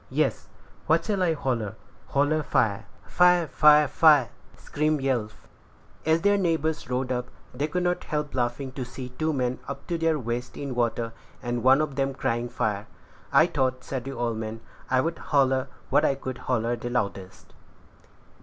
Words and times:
"Yes." 0.09 0.47
"What 0.87 1.05
shall 1.05 1.21
I 1.21 1.33
holler?" 1.33 1.75
"Holler 2.07 2.41
fire." 2.41 2.85
"Fire! 3.05 3.45
fire! 3.45 3.87
fire!" 3.87 4.29
screamed 4.57 4.99
Yelf. 5.01 5.47
As 6.07 6.21
their 6.21 6.39
neighbors 6.39 6.89
rowed 6.89 7.11
up, 7.11 7.27
they 7.53 7.67
could 7.67 7.83
not 7.83 8.05
help 8.05 8.33
laughing 8.33 8.71
to 8.71 8.83
see 8.83 9.09
two 9.09 9.31
men 9.31 9.59
up 9.67 9.85
to 9.85 9.99
their 9.99 10.17
waists 10.17 10.57
in 10.57 10.73
water, 10.73 11.13
and 11.43 11.61
one 11.61 11.81
of 11.81 11.97
them 11.97 12.15
crying 12.15 12.49
fire. 12.49 12.87
"I 13.31 13.45
thought," 13.45 13.83
said 13.83 14.05
the 14.05 14.13
old 14.13 14.37
man, 14.37 14.61
"I'd 14.89 15.19
holler 15.19 15.67
what 15.91 16.03
I 16.03 16.15
could 16.15 16.39
holler 16.49 16.75
the 16.75 16.89
loudest." 16.89 17.53